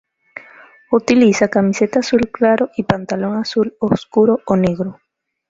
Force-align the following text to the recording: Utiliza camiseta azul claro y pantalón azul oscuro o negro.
Utiliza 0.91 1.47
camiseta 1.47 1.99
azul 1.99 2.31
claro 2.31 2.71
y 2.75 2.81
pantalón 2.81 3.35
azul 3.37 3.75
oscuro 3.81 4.39
o 4.47 4.55
negro. 4.55 4.99